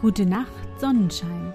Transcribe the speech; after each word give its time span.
Gute 0.00 0.26
Nacht, 0.26 0.52
Sonnenschein. 0.78 1.52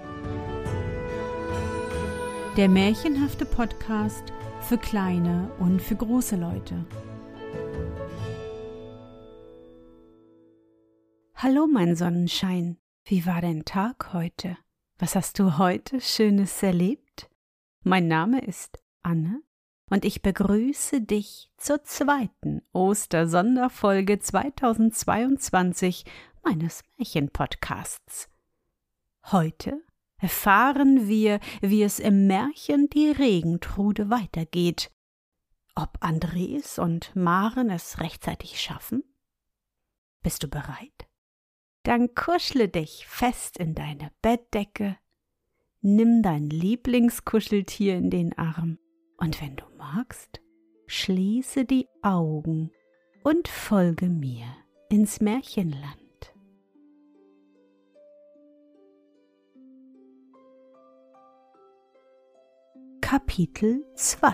Der 2.58 2.68
märchenhafte 2.68 3.46
Podcast 3.46 4.22
für 4.60 4.76
kleine 4.76 5.50
und 5.58 5.80
für 5.80 5.96
große 5.96 6.36
Leute. 6.36 6.84
Hallo, 11.36 11.66
mein 11.66 11.96
Sonnenschein. 11.96 12.76
Wie 13.06 13.24
war 13.24 13.40
dein 13.40 13.64
Tag 13.64 14.12
heute? 14.12 14.58
Was 14.98 15.16
hast 15.16 15.38
du 15.38 15.56
heute 15.56 16.02
Schönes 16.02 16.62
erlebt? 16.62 17.30
Mein 17.82 18.08
Name 18.08 18.44
ist 18.44 18.78
Anne 19.02 19.40
und 19.88 20.04
ich 20.04 20.20
begrüße 20.20 21.00
dich 21.00 21.50
zur 21.56 21.82
zweiten 21.84 22.60
Ostersonderfolge 22.74 24.18
2022 24.18 26.04
meines 26.42 26.82
Märchenpodcasts. 26.98 28.28
Heute 29.32 29.82
erfahren 30.18 31.08
wir, 31.08 31.40
wie 31.62 31.82
es 31.82 31.98
im 31.98 32.26
Märchen 32.26 32.90
die 32.90 33.10
Regentrude 33.10 34.10
weitergeht. 34.10 34.90
Ob 35.74 35.96
Andres 36.00 36.78
und 36.78 37.16
Maren 37.16 37.70
es 37.70 38.00
rechtzeitig 38.00 38.60
schaffen? 38.60 39.02
Bist 40.22 40.42
du 40.42 40.48
bereit? 40.48 41.08
Dann 41.84 42.14
kuschle 42.14 42.68
dich 42.68 43.06
fest 43.06 43.56
in 43.56 43.74
deine 43.74 44.10
Bettdecke, 44.22 44.98
nimm 45.80 46.22
dein 46.22 46.48
Lieblingskuscheltier 46.48 47.96
in 47.96 48.10
den 48.10 48.36
Arm 48.38 48.78
und 49.16 49.40
wenn 49.40 49.56
du 49.56 49.64
magst, 49.76 50.40
schließe 50.86 51.64
die 51.64 51.88
Augen 52.02 52.70
und 53.22 53.48
folge 53.48 54.06
mir 54.06 54.46
ins 54.90 55.20
Märchenland. 55.20 56.03
Kapitel 63.14 63.84
2 63.94 64.32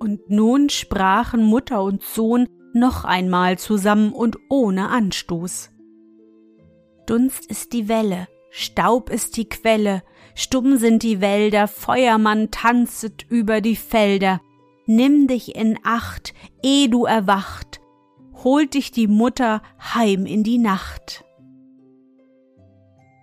Und 0.00 0.28
nun 0.28 0.68
sprachen 0.68 1.44
Mutter 1.44 1.80
und 1.80 2.02
Sohn 2.02 2.48
noch 2.72 3.04
einmal 3.04 3.56
zusammen 3.56 4.12
und 4.12 4.36
ohne 4.48 4.88
Anstoß. 4.88 5.70
Dunst 7.06 7.46
ist 7.46 7.72
die 7.72 7.88
Welle, 7.88 8.26
Staub 8.50 9.10
ist 9.10 9.36
die 9.36 9.48
Quelle, 9.48 10.02
stumm 10.34 10.76
sind 10.78 11.04
die 11.04 11.20
Wälder, 11.20 11.68
Feuermann 11.68 12.50
tanzet 12.50 13.24
über 13.28 13.60
die 13.60 13.76
Felder. 13.76 14.40
Nimm 14.86 15.28
dich 15.28 15.54
in 15.54 15.78
Acht, 15.84 16.34
eh 16.64 16.88
du 16.88 17.04
erwacht, 17.04 17.80
holt 18.42 18.74
dich 18.74 18.90
die 18.90 19.06
Mutter 19.06 19.62
heim 19.94 20.26
in 20.26 20.42
die 20.42 20.58
Nacht. 20.58 21.24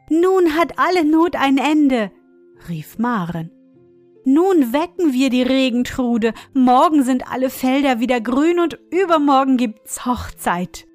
Nun 0.09 0.55
hat 0.55 0.79
alle 0.79 1.03
Not 1.03 1.35
ein 1.35 1.57
Ende, 1.57 2.09
rief 2.69 2.97
Maren. 2.97 3.51
Nun 4.25 4.73
wecken 4.73 5.13
wir 5.13 5.29
die 5.29 5.43
Regentrude, 5.43 6.33
morgen 6.53 7.03
sind 7.03 7.31
alle 7.31 7.49
Felder 7.49 7.99
wieder 7.99 8.19
grün 8.19 8.59
und 8.59 8.79
übermorgen 8.91 9.57
gibt's 9.57 10.05
Hochzeit. 10.05 10.87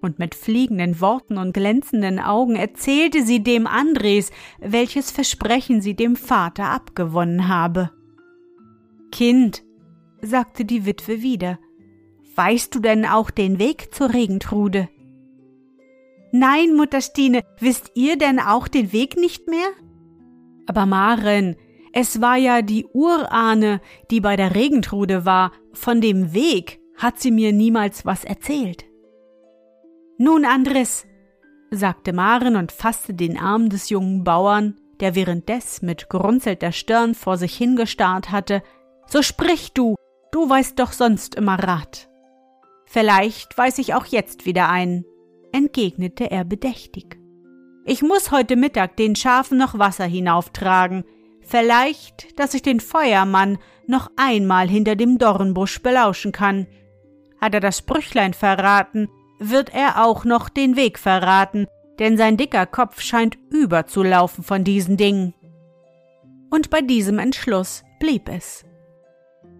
Und 0.00 0.18
mit 0.18 0.34
fliegenden 0.34 1.00
Worten 1.00 1.38
und 1.38 1.52
glänzenden 1.52 2.20
Augen 2.20 2.54
erzählte 2.54 3.24
sie 3.24 3.42
dem 3.42 3.66
Andres, 3.66 4.30
welches 4.60 5.10
Versprechen 5.10 5.80
sie 5.80 5.94
dem 5.94 6.16
Vater 6.16 6.66
abgewonnen 6.66 7.48
habe. 7.48 7.90
Kind, 9.10 9.64
sagte 10.20 10.64
die 10.64 10.84
Witwe 10.84 11.22
wieder, 11.22 11.58
weißt 12.36 12.74
du 12.74 12.80
denn 12.80 13.06
auch 13.06 13.30
den 13.30 13.58
Weg 13.58 13.94
zur 13.94 14.12
Regentrude? 14.12 14.88
Nein, 16.30 16.76
Mutter 16.76 17.00
Stine, 17.00 17.42
wisst 17.58 17.92
ihr 17.94 18.18
denn 18.18 18.38
auch 18.38 18.68
den 18.68 18.92
Weg 18.92 19.16
nicht 19.16 19.48
mehr? 19.48 19.68
Aber 20.68 20.84
Maren, 20.84 21.56
es 21.94 22.20
war 22.20 22.36
ja 22.36 22.60
die 22.60 22.84
Urahne, 22.84 23.80
die 24.10 24.20
bei 24.20 24.36
der 24.36 24.54
Regentrude 24.54 25.24
war, 25.24 25.50
von 25.72 26.02
dem 26.02 26.34
Weg 26.34 26.78
hat 26.96 27.18
sie 27.18 27.30
mir 27.30 27.52
niemals 27.54 28.04
was 28.04 28.22
erzählt. 28.22 28.84
Nun, 30.18 30.44
Andres, 30.44 31.06
sagte 31.70 32.12
Maren 32.12 32.56
und 32.56 32.70
fasste 32.70 33.14
den 33.14 33.38
Arm 33.38 33.70
des 33.70 33.88
jungen 33.88 34.24
Bauern, 34.24 34.76
der 35.00 35.14
währenddes 35.14 35.80
mit 35.80 36.10
gerunzelter 36.10 36.72
Stirn 36.72 37.14
vor 37.14 37.38
sich 37.38 37.56
hingestarrt 37.56 38.30
hatte, 38.30 38.62
so 39.06 39.22
sprich 39.22 39.72
du, 39.72 39.94
du 40.32 40.50
weißt 40.50 40.78
doch 40.78 40.92
sonst 40.92 41.34
immer 41.34 41.54
Rat. 41.54 42.10
Vielleicht 42.84 43.56
weiß 43.56 43.78
ich 43.78 43.94
auch 43.94 44.04
jetzt 44.04 44.44
wieder 44.44 44.68
einen, 44.68 45.06
entgegnete 45.52 46.30
er 46.30 46.44
bedächtig. 46.44 47.18
Ich 47.90 48.02
muss 48.02 48.30
heute 48.30 48.56
Mittag 48.56 48.96
den 48.96 49.16
Schafen 49.16 49.56
noch 49.56 49.78
Wasser 49.78 50.04
hinauftragen. 50.04 51.04
Vielleicht, 51.40 52.38
dass 52.38 52.52
ich 52.52 52.60
den 52.60 52.80
Feuermann 52.80 53.56
noch 53.86 54.10
einmal 54.14 54.68
hinter 54.68 54.94
dem 54.94 55.16
Dornbusch 55.16 55.80
belauschen 55.80 56.30
kann. 56.30 56.66
Hat 57.40 57.54
er 57.54 57.60
das 57.60 57.78
Sprüchlein 57.78 58.34
verraten, 58.34 59.08
wird 59.38 59.72
er 59.72 60.04
auch 60.04 60.26
noch 60.26 60.50
den 60.50 60.76
Weg 60.76 60.98
verraten, 60.98 61.66
denn 61.98 62.18
sein 62.18 62.36
dicker 62.36 62.66
Kopf 62.66 63.00
scheint 63.00 63.38
überzulaufen 63.48 64.44
von 64.44 64.64
diesen 64.64 64.98
Dingen. 64.98 65.32
Und 66.50 66.68
bei 66.68 66.82
diesem 66.82 67.18
Entschluss 67.18 67.84
blieb 68.00 68.28
es. 68.28 68.66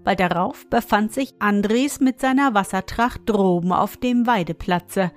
Bald 0.04 0.20
darauf 0.20 0.68
befand 0.68 1.14
sich 1.14 1.32
Andres 1.38 1.98
mit 1.98 2.20
seiner 2.20 2.52
Wassertracht 2.52 3.22
droben 3.24 3.72
auf 3.72 3.96
dem 3.96 4.26
Weideplatze. 4.26 5.12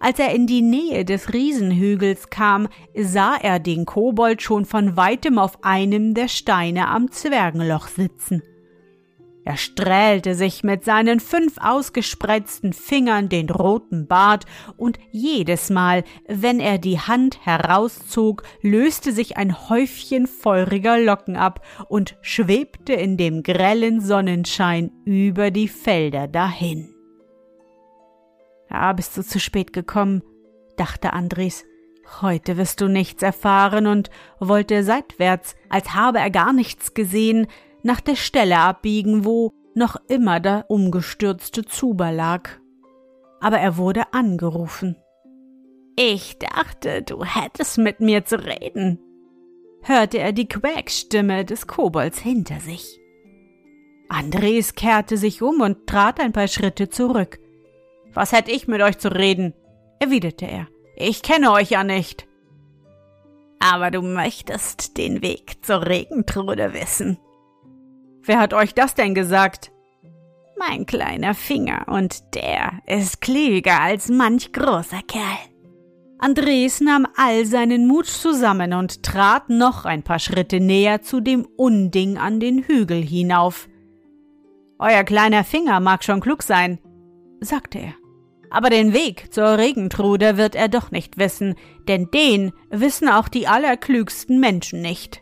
Als 0.00 0.18
er 0.18 0.34
in 0.34 0.46
die 0.46 0.62
Nähe 0.62 1.04
des 1.04 1.32
Riesenhügels 1.32 2.30
kam, 2.30 2.68
sah 2.96 3.36
er 3.36 3.58
den 3.58 3.86
Kobold 3.86 4.42
schon 4.42 4.64
von 4.64 4.96
weitem 4.96 5.38
auf 5.38 5.64
einem 5.64 6.14
der 6.14 6.28
Steine 6.28 6.88
am 6.88 7.10
Zwergenloch 7.10 7.88
sitzen. 7.88 8.42
Er 9.46 9.58
strählte 9.58 10.34
sich 10.34 10.64
mit 10.64 10.84
seinen 10.84 11.20
fünf 11.20 11.58
ausgespreizten 11.60 12.72
Fingern 12.72 13.28
den 13.28 13.50
roten 13.50 14.06
Bart, 14.06 14.46
und 14.78 14.98
jedes 15.10 15.68
Mal, 15.68 16.02
wenn 16.26 16.60
er 16.60 16.78
die 16.78 16.98
Hand 16.98 17.44
herauszog, 17.44 18.42
löste 18.62 19.12
sich 19.12 19.36
ein 19.36 19.68
Häufchen 19.68 20.26
feuriger 20.26 20.98
Locken 20.98 21.36
ab 21.36 21.60
und 21.88 22.16
schwebte 22.22 22.94
in 22.94 23.18
dem 23.18 23.42
grellen 23.42 24.00
Sonnenschein 24.00 24.90
über 25.04 25.50
die 25.50 25.68
Felder 25.68 26.26
dahin. 26.26 26.93
Ja, 28.74 28.92
bist 28.92 29.16
du 29.16 29.22
zu 29.22 29.38
spät 29.38 29.72
gekommen, 29.72 30.24
dachte 30.76 31.12
Andres. 31.12 31.64
Heute 32.20 32.56
wirst 32.56 32.80
du 32.80 32.88
nichts 32.88 33.22
erfahren 33.22 33.86
und 33.86 34.10
wollte 34.40 34.82
seitwärts, 34.82 35.54
als 35.68 35.94
habe 35.94 36.18
er 36.18 36.30
gar 36.30 36.52
nichts 36.52 36.92
gesehen, 36.92 37.46
nach 37.84 38.00
der 38.00 38.16
Stelle 38.16 38.58
abbiegen, 38.58 39.24
wo 39.24 39.52
noch 39.76 39.94
immer 40.08 40.40
der 40.40 40.64
umgestürzte 40.68 41.64
Zuber 41.64 42.10
lag. 42.10 42.50
Aber 43.40 43.58
er 43.60 43.76
wurde 43.76 44.12
angerufen. 44.12 44.96
Ich 45.94 46.40
dachte, 46.40 47.02
du 47.02 47.22
hättest 47.24 47.78
mit 47.78 48.00
mir 48.00 48.24
zu 48.24 48.44
reden, 48.44 48.98
hörte 49.82 50.18
er 50.18 50.32
die 50.32 50.48
Quäkstimme 50.48 51.44
des 51.44 51.68
Kobolds 51.68 52.18
hinter 52.18 52.58
sich. 52.58 52.98
Andres 54.08 54.74
kehrte 54.74 55.16
sich 55.16 55.42
um 55.42 55.60
und 55.60 55.86
trat 55.86 56.18
ein 56.18 56.32
paar 56.32 56.48
Schritte 56.48 56.88
zurück. 56.88 57.38
Was 58.14 58.32
hätte 58.32 58.52
ich 58.52 58.68
mit 58.68 58.80
euch 58.80 58.98
zu 58.98 59.08
reden? 59.08 59.54
erwiderte 59.98 60.46
er. 60.46 60.68
Ich 60.96 61.22
kenne 61.22 61.50
euch 61.52 61.70
ja 61.70 61.82
nicht. 61.82 62.26
Aber 63.58 63.90
du 63.90 64.02
möchtest 64.02 64.96
den 64.96 65.22
Weg 65.22 65.64
zur 65.64 65.86
Regentrude 65.86 66.72
wissen. 66.72 67.18
Wer 68.22 68.38
hat 68.38 68.54
euch 68.54 68.74
das 68.74 68.94
denn 68.94 69.14
gesagt? 69.14 69.72
Mein 70.56 70.86
kleiner 70.86 71.34
Finger, 71.34 71.86
und 71.88 72.34
der 72.34 72.80
ist 72.86 73.20
klüger 73.20 73.80
als 73.80 74.08
manch 74.08 74.52
großer 74.52 75.00
Kerl. 75.06 75.38
Andres 76.18 76.80
nahm 76.80 77.06
all 77.16 77.44
seinen 77.44 77.88
Mut 77.88 78.06
zusammen 78.06 78.72
und 78.72 79.02
trat 79.02 79.50
noch 79.50 79.84
ein 79.84 80.02
paar 80.02 80.20
Schritte 80.20 80.60
näher 80.60 81.02
zu 81.02 81.20
dem 81.20 81.46
Unding 81.56 82.18
an 82.18 82.38
den 82.38 82.62
Hügel 82.62 83.02
hinauf. 83.02 83.68
Euer 84.78 85.02
kleiner 85.04 85.44
Finger 85.44 85.80
mag 85.80 86.04
schon 86.04 86.20
klug 86.20 86.42
sein, 86.42 86.78
sagte 87.40 87.78
er 87.78 88.03
aber 88.54 88.70
den 88.70 88.92
Weg 88.92 89.32
zur 89.34 89.58
Regentrude 89.58 90.36
wird 90.36 90.54
er 90.54 90.68
doch 90.68 90.90
nicht 90.90 91.18
wissen, 91.18 91.56
denn 91.88 92.10
den 92.12 92.52
wissen 92.70 93.08
auch 93.08 93.28
die 93.28 93.48
allerklügsten 93.48 94.38
Menschen 94.38 94.80
nicht. 94.80 95.20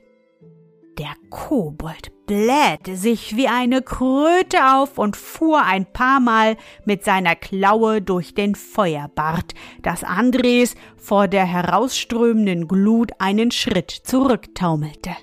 Der 0.98 1.14
Kobold 1.30 2.12
blähte 2.26 2.96
sich 2.96 3.34
wie 3.34 3.48
eine 3.48 3.80
Kröte 3.80 4.74
auf 4.74 4.98
und 4.98 5.16
fuhr 5.16 5.62
ein 5.64 5.90
paar 5.90 6.20
Mal 6.20 6.58
mit 6.84 7.04
seiner 7.04 7.34
Klaue 7.34 8.02
durch 8.02 8.34
den 8.34 8.54
Feuerbart, 8.54 9.54
dass 9.80 10.04
Andres 10.04 10.74
vor 10.98 11.28
der 11.28 11.46
herausströmenden 11.46 12.68
Glut 12.68 13.12
einen 13.18 13.50
Schritt 13.50 13.90
zurücktaumelte. 13.90 15.16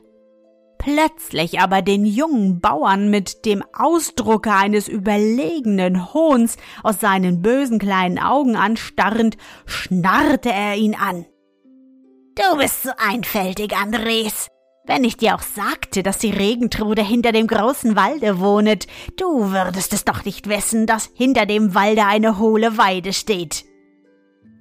Plötzlich 0.79 1.59
aber 1.59 1.83
den 1.83 2.05
jungen 2.05 2.59
Bauern 2.59 3.11
mit 3.11 3.45
dem 3.45 3.63
Ausdrucke 3.73 4.51
eines 4.51 4.87
überlegenen 4.87 6.13
Hohns 6.13 6.57
aus 6.81 6.99
seinen 6.99 7.43
bösen 7.43 7.77
kleinen 7.77 8.17
Augen 8.17 8.55
anstarrend, 8.55 9.37
schnarrte 9.67 10.49
er 10.49 10.75
ihn 10.75 10.95
an. 10.95 11.25
Du 12.35 12.57
bist 12.57 12.83
so 12.83 12.89
einfältig, 12.97 13.75
Andres. 13.75 14.47
Wenn 14.85 15.03
ich 15.03 15.17
dir 15.17 15.35
auch 15.35 15.41
sagte, 15.41 16.01
dass 16.01 16.17
die 16.17 16.31
Regentrude 16.31 17.03
hinter 17.03 17.31
dem 17.31 17.45
großen 17.45 17.95
Walde 17.95 18.39
wohnet, 18.39 18.87
du 19.17 19.51
würdest 19.51 19.93
es 19.93 20.03
doch 20.03 20.25
nicht 20.25 20.49
wissen, 20.49 20.87
dass 20.87 21.11
hinter 21.13 21.45
dem 21.45 21.75
Walde 21.75 22.05
eine 22.05 22.39
hohle 22.39 22.77
Weide 22.77 23.13
steht. 23.13 23.65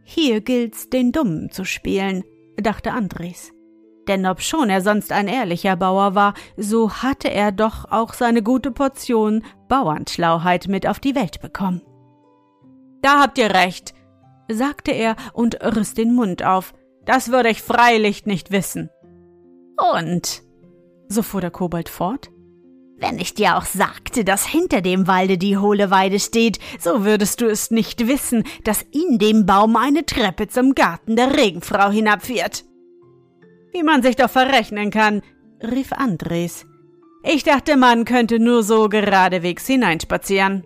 Hier 0.05 0.43
gilt's, 0.43 0.91
den 0.91 1.13
Dummen 1.13 1.51
zu 1.51 1.65
spielen, 1.65 2.25
dachte 2.57 2.93
Andres. 2.93 3.53
Denn 4.09 4.27
obschon 4.27 4.71
er 4.71 4.81
sonst 4.81 5.13
ein 5.13 5.29
ehrlicher 5.29 5.77
Bauer 5.77 6.15
war, 6.15 6.35
so 6.57 6.91
hatte 6.91 7.31
er 7.31 7.53
doch 7.53 7.91
auch 7.91 8.15
seine 8.15 8.43
gute 8.43 8.71
Portion 8.71 9.45
Bauernschlauheit 9.69 10.67
mit 10.67 10.87
auf 10.87 10.99
die 10.99 11.15
Welt 11.15 11.41
bekommen. 11.41 11.83
Da 13.03 13.21
habt 13.21 13.39
ihr 13.39 13.51
recht, 13.55 13.95
sagte 14.51 14.93
er 14.93 15.15
und 15.35 15.63
riss 15.63 15.93
den 15.93 16.15
Mund 16.15 16.43
auf. 16.43 16.73
Das 17.05 17.31
würde 17.31 17.51
ich 17.51 17.63
freilich 17.63 18.25
nicht 18.25 18.51
wissen. 18.51 18.89
Und, 19.93 20.43
so 21.09 21.23
fuhr 21.23 21.43
der 21.43 21.51
Kobold 21.51 21.89
fort, 21.89 22.31
wenn 22.97 23.19
ich 23.19 23.35
dir 23.35 23.57
auch 23.57 23.65
sagte, 23.65 24.25
dass 24.25 24.45
hinter 24.45 24.81
dem 24.81 25.07
Walde 25.07 25.39
die 25.39 25.57
hohle 25.57 25.91
Weide 25.91 26.19
steht, 26.19 26.59
so 26.81 27.05
würdest 27.05 27.41
du 27.41 27.47
es 27.47 27.71
nicht 27.71 28.09
wissen, 28.09 28.43
dass 28.65 28.83
in 28.91 29.19
dem 29.19 29.47
Baum 29.47 29.77
eine 29.77 30.05
Treppe 30.05 30.49
zum 30.49 30.75
Garten 30.75 31.15
der 31.15 31.37
Regenfrau 31.37 31.91
hinabführt. 31.91 32.65
Wie 33.79 33.85
man 33.85 34.03
sich 34.03 34.17
doch 34.17 34.29
verrechnen 34.29 34.91
kann, 34.91 35.23
rief 35.63 35.93
Andres. 35.93 36.67
Ich 37.23 37.45
dachte, 37.45 37.77
man 37.77 38.05
könnte 38.05 38.41
nur 38.41 38.65
so 38.65 38.89
geradewegs 38.89 39.69
hineinspazieren. 39.69 40.65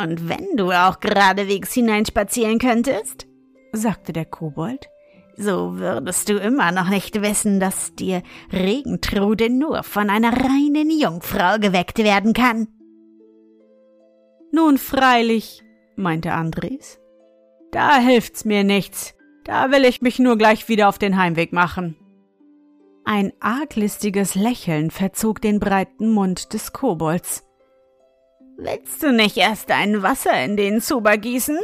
Und 0.00 0.28
wenn 0.28 0.56
du 0.56 0.70
auch 0.70 1.00
geradewegs 1.00 1.72
hineinspazieren 1.72 2.60
könntest, 2.60 3.26
sagte 3.72 4.12
der 4.12 4.24
Kobold, 4.24 4.86
so 5.36 5.78
würdest 5.78 6.28
du 6.28 6.36
immer 6.36 6.70
noch 6.70 6.88
nicht 6.88 7.22
wissen, 7.22 7.58
dass 7.58 7.92
dir 7.96 8.22
Regentrude 8.52 9.50
nur 9.50 9.82
von 9.82 10.10
einer 10.10 10.32
reinen 10.32 10.96
Jungfrau 10.96 11.58
geweckt 11.58 11.98
werden 11.98 12.34
kann. 12.34 12.68
Nun 14.52 14.78
freilich, 14.78 15.64
meinte 15.96 16.34
Andres, 16.34 17.00
da 17.72 17.98
hilft's 17.98 18.44
mir 18.44 18.62
nichts, 18.62 19.16
da 19.44 19.70
will 19.70 19.84
ich 19.84 20.02
mich 20.02 20.18
nur 20.18 20.36
gleich 20.36 20.68
wieder 20.68 20.88
auf 20.88 20.98
den 20.98 21.16
Heimweg 21.16 21.52
machen. 21.52 21.96
Ein 23.04 23.32
arglistiges 23.40 24.34
Lächeln 24.34 24.90
verzog 24.90 25.40
den 25.40 25.58
breiten 25.58 26.10
Mund 26.10 26.52
des 26.52 26.72
Kobolds. 26.72 27.44
Willst 28.56 29.02
du 29.02 29.12
nicht 29.12 29.36
erst 29.36 29.70
ein 29.70 30.02
Wasser 30.02 30.44
in 30.44 30.56
den 30.56 30.80
Zuber 30.80 31.16
gießen? 31.16 31.58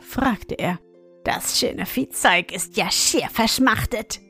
fragte 0.00 0.56
er. 0.56 0.78
Das 1.24 1.58
schöne 1.58 1.86
Viehzeug 1.86 2.52
ist 2.52 2.76
ja 2.76 2.90
schier 2.90 3.28
verschmachtet. 3.30 4.20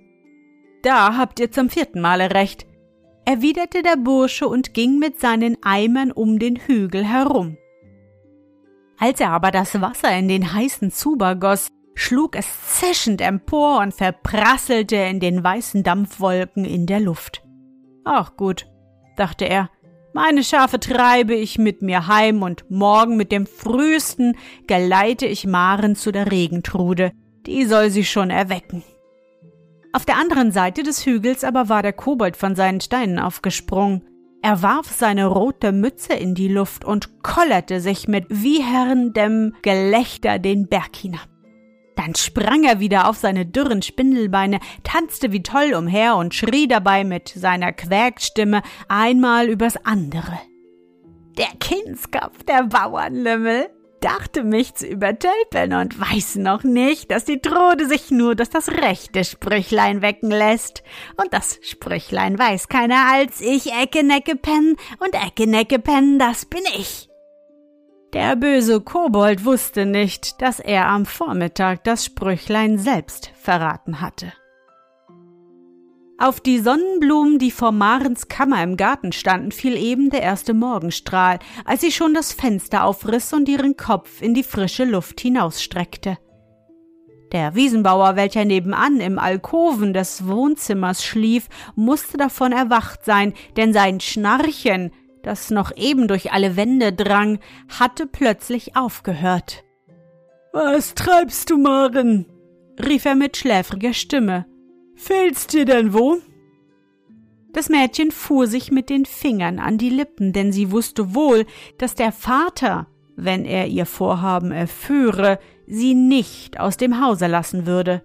Da 0.83 1.17
habt 1.17 1.41
ihr 1.41 1.51
zum 1.51 1.71
vierten 1.71 2.01
Male 2.01 2.33
recht, 2.35 2.67
erwiderte 3.25 3.83
der 3.83 3.97
Bursche 3.97 4.47
und 4.47 4.75
ging 4.75 4.99
mit 4.99 5.19
seinen 5.19 5.57
Eimern 5.63 6.13
um 6.13 6.39
den 6.39 6.57
Hügel 6.57 7.05
herum. 7.05 7.57
Als 8.99 9.19
er 9.19 9.31
aber 9.31 9.51
das 9.51 9.81
Wasser 9.81 10.17
in 10.17 10.29
den 10.29 10.53
heißen 10.53 10.91
Zuber 10.91 11.35
goss, 11.35 11.69
schlug 11.95 12.37
es 12.37 12.47
zischend 12.67 13.21
empor 13.21 13.81
und 13.81 13.95
verprasselte 13.95 14.97
in 14.97 15.21
den 15.21 15.43
weißen 15.43 15.83
Dampfwolken 15.83 16.65
in 16.65 16.87
der 16.87 17.01
Luft. 17.01 17.43
Ach 18.05 18.37
gut, 18.37 18.67
dachte 19.17 19.47
er, 19.47 19.71
meine 20.13 20.45
Schafe 20.45 20.79
treibe 20.79 21.35
ich 21.35 21.59
mit 21.59 21.83
mir 21.83 22.07
heim 22.07 22.43
und 22.43 22.71
morgen 22.71 23.17
mit 23.17 23.33
dem 23.33 23.47
frühesten 23.47 24.37
geleite 24.69 25.27
ich 25.27 25.45
Maren 25.45 25.97
zu 25.97 26.13
der 26.13 26.31
Regentrude. 26.31 27.11
Die 27.47 27.65
soll 27.65 27.91
sie 27.91 28.05
schon 28.05 28.31
erwecken. 28.31 28.85
Auf 29.93 30.05
der 30.05 30.17
anderen 30.17 30.53
Seite 30.53 30.85
des 30.85 31.05
Hügels 31.05 31.43
aber 31.43 31.69
war 31.69 31.83
der 31.83 31.93
Kobold 31.93 32.37
von 32.37 32.55
seinen 32.55 32.81
Steinen 32.81 33.19
aufgesprungen. 33.19 34.05
Er 34.41 34.63
warf 34.63 34.93
seine 34.93 35.27
rote 35.27 35.73
Mütze 35.73 36.13
in 36.13 36.35
die 36.35 36.49
Luft 36.49 36.85
und 36.85 37.23
kollerte 37.23 37.81
sich 37.81 38.07
mit 38.07 38.27
wieherndem 38.29 39.55
Gelächter 39.63 40.39
den 40.39 40.69
Berg 40.69 40.95
hinab. 40.95 41.34
Dann 41.97 42.15
sprang 42.15 42.65
er 42.65 42.81
wieder 42.81 43.09
auf 43.09 43.17
seine 43.17 43.47
dürren 43.47 43.83
Spindelbeine, 43.83 44.61
tanzte 44.83 45.33
wie 45.33 45.43
toll 45.43 45.75
umher 45.75 46.17
und 46.17 46.35
schrie 46.35 46.67
dabei 46.67 47.05
mit 47.05 47.29
seiner 47.29 47.73
Quäkstimme 47.73 48.63
einmal 48.89 49.49
übers 49.49 49.77
andere. 49.85 50.39
Der 51.39 51.49
Kindskopf 51.59 52.45
der 52.45 52.65
Bauernlümmel 52.65 53.69
dachte 54.05 54.45
mich 54.45 54.75
zu 54.75 54.87
übertölpeln 54.87 55.73
und 55.73 55.99
weiß 55.99 56.37
noch 56.37 56.63
nicht, 56.63 57.11
dass 57.11 57.25
die 57.25 57.41
Trude 57.41 57.89
sich 57.89 58.11
nur 58.11 58.35
durch 58.35 58.51
das 58.51 58.69
rechte 58.69 59.25
Sprüchlein 59.25 60.03
wecken 60.03 60.31
lässt. 60.31 60.83
Und 61.17 61.33
das 61.33 61.59
Sprüchlein 61.63 62.39
weiß 62.39 62.69
keiner 62.69 63.07
als 63.11 63.41
ich, 63.41 63.73
Ecke, 63.73 64.05
Necke, 64.05 64.37
Pen, 64.37 64.77
und 64.99 65.15
Ecke, 65.15 65.47
Necke, 65.47 65.79
Pen, 65.79 66.19
das 66.19 66.45
bin 66.45 66.63
ich. 66.77 67.09
Der 68.15 68.37
böse 68.37 68.81
Kobold 68.81 69.45
wusste 69.45 69.87
nicht, 69.87 70.41
dass 70.41 70.61
er 70.61 70.87
am 70.87 71.05
Vormittag 71.05 71.83
das 71.83 72.05
Sprüchlein 72.05 72.79
selbst 72.79 73.33
verraten 73.35 74.01
hatte. 74.01 74.33
Auf 76.17 76.41
die 76.41 76.61
Sonnenblumen, 76.61 77.41
die 77.41 77.51
vor 77.51 77.73
Marens 77.73 78.29
Kammer 78.29 78.63
im 78.63 78.77
Garten 78.77 79.11
standen, 79.11 79.51
fiel 79.51 79.77
eben 79.77 80.11
der 80.11 80.23
erste 80.23 80.55
Morgenstrahl, 80.55 81.41
als 81.65 81.81
sie 81.81 81.91
schon 81.91 82.15
das 82.15 82.33
Fenster 82.33 82.85
aufriss 82.85 83.33
und 83.33 83.49
ihren 83.49 83.77
Kopf 83.77 84.23
in 84.23 84.33
die 84.33 84.45
frische 84.45 84.85
Luft 84.85 85.21
hinausstreckte. 85.21 86.17
Der 87.33 87.57
Wiesenbauer, 87.57 88.15
welcher 88.15 88.45
nebenan 88.45 89.01
im 89.01 89.19
Alkoven 89.19 89.93
des 89.93 90.29
Wohnzimmers 90.29 91.05
schlief, 91.05 91.49
musste 91.75 92.17
davon 92.17 92.53
erwacht 92.53 93.05
sein, 93.05 93.35
denn 93.57 93.73
sein 93.73 93.99
Schnarchen 93.99 94.93
das 95.25 95.51
noch 95.51 95.77
eben 95.77 96.09
durch 96.09 96.33
alle 96.33 96.57
Wände 96.57 96.93
drang, 96.93 97.39
hatte 97.69 98.07
plötzlich 98.07 98.77
aufgehört. 98.77 99.65
Was 100.53 100.95
treibst 100.95 101.51
du, 101.51 101.59
Maren? 101.59 102.27
rief 102.79 103.05
er 103.05 103.15
mit 103.15 103.37
schläfriger 103.37 103.93
Stimme. 103.93 104.47
Fehlt's 104.95 105.47
dir 105.47 105.65
denn 105.65 105.93
wo? 105.93 106.19
Das 107.53 107.69
Mädchen 107.69 108.11
fuhr 108.11 108.47
sich 108.47 108.71
mit 108.71 108.91
den 108.91 109.07
Fingern 109.07 109.59
an 109.59 109.79
die 109.79 109.91
Lippen, 109.91 110.33
denn 110.33 110.53
sie 110.53 110.71
wusste 110.71 111.15
wohl, 111.15 111.47
dass 111.79 111.95
der 111.95 112.11
Vater, 112.13 112.89
wenn 113.17 113.45
er 113.45 113.69
ihr 113.69 113.87
Vorhaben 113.87 114.51
erführe, 114.51 115.39
sie 115.67 115.95
nicht 115.95 116.59
aus 116.59 116.77
dem 116.77 117.01
Hause 117.01 117.29
lassen 117.29 117.67
würde. 117.67 118.03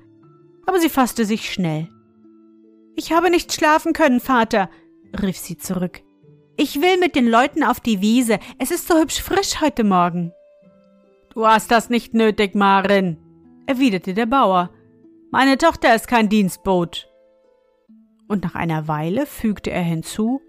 Aber 0.66 0.80
sie 0.80 0.90
fasste 0.90 1.26
sich 1.26 1.52
schnell. 1.52 1.90
Ich 2.96 3.12
habe 3.12 3.30
nicht 3.32 3.52
schlafen 3.54 3.94
können, 3.94 4.20
Vater, 4.20 4.70
rief 5.20 5.38
sie 5.38 5.58
zurück. 5.58 6.02
Ich 6.62 6.82
will 6.82 6.98
mit 6.98 7.16
den 7.16 7.26
Leuten 7.26 7.64
auf 7.64 7.80
die 7.80 8.02
Wiese. 8.02 8.38
Es 8.58 8.70
ist 8.70 8.86
so 8.86 9.00
hübsch 9.00 9.22
frisch 9.22 9.62
heute 9.62 9.86
Morgen. 9.86 10.34
Du 11.34 11.48
hast 11.48 11.72
das 11.72 11.90
nicht 11.90 12.14
nötig, 12.14 12.54
Marin, 12.54 13.18
erwiderte 13.66 14.14
der 14.14 14.26
Bauer. 14.26 14.70
Meine 15.32 15.58
Tochter 15.58 15.96
ist 15.96 16.10
kein 16.10 16.28
Dienstboot. 16.28 17.10
Und 18.28 18.44
nach 18.44 18.56
einer 18.56 18.90
Weile 18.90 19.26
fügte 19.26 19.72
er 19.72 19.84
hinzu 19.84 20.42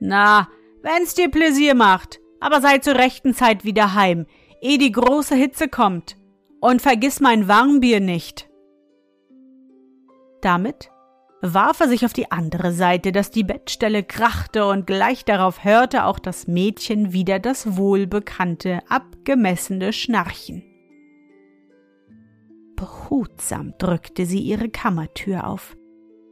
Na, 0.00 0.48
wenn's 0.80 1.12
dir 1.12 1.30
Pläsier 1.30 1.74
macht, 1.74 2.18
aber 2.40 2.62
sei 2.62 2.78
zur 2.78 2.94
rechten 2.94 3.34
Zeit 3.34 3.66
wieder 3.66 3.92
heim, 3.92 4.24
ehe 4.62 4.78
die 4.78 4.90
große 4.90 5.34
Hitze 5.34 5.68
kommt. 5.68 6.16
Und 6.62 6.80
vergiss 6.80 7.20
mein 7.20 7.46
Warmbier 7.46 8.00
nicht. 8.00 8.48
Damit 10.40 10.89
warf 11.42 11.80
er 11.80 11.88
sich 11.88 12.04
auf 12.04 12.12
die 12.12 12.30
andere 12.30 12.72
Seite, 12.72 13.12
dass 13.12 13.30
die 13.30 13.44
Bettstelle 13.44 14.02
krachte, 14.02 14.66
und 14.66 14.86
gleich 14.86 15.24
darauf 15.24 15.64
hörte 15.64 16.04
auch 16.04 16.18
das 16.18 16.46
Mädchen 16.46 17.12
wieder 17.12 17.38
das 17.38 17.76
wohlbekannte, 17.76 18.80
abgemessene 18.88 19.92
Schnarchen. 19.92 20.62
Behutsam 22.76 23.74
drückte 23.78 24.24
sie 24.26 24.40
ihre 24.40 24.68
Kammertür 24.68 25.46
auf. 25.46 25.76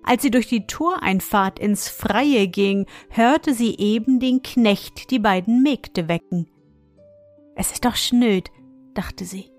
Als 0.02 0.22
sie 0.22 0.30
durch 0.30 0.46
die 0.46 0.66
Toreinfahrt 0.66 1.58
ins 1.58 1.88
Freie 1.88 2.48
ging, 2.48 2.86
hörte 3.10 3.52
sie 3.52 3.76
eben 3.76 4.20
den 4.20 4.42
Knecht 4.42 5.10
die 5.10 5.18
beiden 5.18 5.62
Mägde 5.62 6.08
wecken. 6.08 6.48
Es 7.54 7.72
ist 7.72 7.84
doch 7.84 7.96
schnöd, 7.96 8.50
dachte 8.94 9.26
sie, 9.26 9.50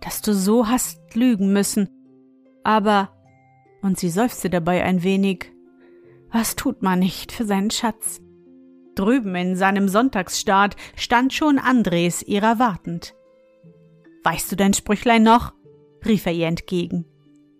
dass 0.00 0.20
du 0.20 0.34
so 0.34 0.68
hast 0.68 1.14
lügen 1.14 1.52
müssen. 1.52 1.88
Aber 2.62 3.15
und 3.86 3.98
sie 3.98 4.10
seufzte 4.10 4.50
dabei 4.50 4.82
ein 4.82 5.02
wenig. 5.02 5.52
Was 6.30 6.56
tut 6.56 6.82
man 6.82 6.98
nicht 6.98 7.32
für 7.32 7.44
seinen 7.44 7.70
Schatz? 7.70 8.20
Drüben 8.96 9.34
in 9.36 9.56
seinem 9.56 9.88
Sonntagsstaat 9.88 10.76
stand 10.96 11.32
schon 11.32 11.58
Andres 11.58 12.22
ihrer 12.22 12.58
wartend. 12.58 13.14
Weißt 14.24 14.50
du 14.50 14.56
dein 14.56 14.74
Sprüchlein 14.74 15.22
noch? 15.22 15.54
rief 16.04 16.26
er 16.26 16.32
ihr 16.32 16.46
entgegen. 16.46 17.04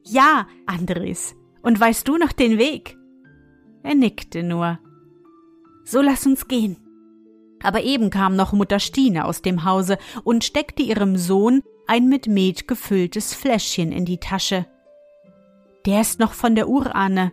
Ja, 0.03 0.47
Andres. 0.67 1.35
Und 1.63 1.79
weißt 1.79 2.07
du 2.07 2.17
noch 2.17 2.33
den 2.33 2.59
Weg? 2.59 2.97
Er 3.83 3.95
nickte 3.95 4.43
nur. 4.43 4.79
So 5.85 6.01
lass 6.01 6.27
uns 6.27 6.49
gehen. 6.49 6.77
Aber 7.63 7.83
eben 7.83 8.11
kam 8.11 8.37
noch 8.37 8.53
Mutter 8.53 8.81
Stine 8.81 9.25
aus 9.25 9.43
dem 9.43 9.65
Hause 9.65 9.99
und 10.25 10.45
steckte 10.45 10.83
ihrem 10.83 11.17
Sohn 11.17 11.63
ein 11.87 12.09
mit 12.09 12.27
Met 12.27 12.67
gefülltes 12.67 13.35
Fläschchen 13.35 13.93
in 13.93 14.05
die 14.05 14.19
Tasche. 14.19 14.67
Der 15.87 16.01
ist 16.01 16.19
noch 16.19 16.33
von 16.33 16.57
der 16.57 16.69
Urahne, 16.69 17.33